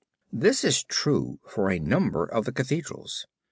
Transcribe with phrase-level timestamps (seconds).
[0.33, 3.27] This is true for a number of the Cathedrals.